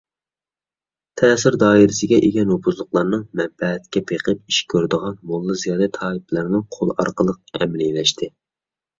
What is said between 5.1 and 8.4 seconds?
موللا- زىيالىي تائىپىلەرنىڭ قولى ئارقىلىق ئەمەلىيلەشتى.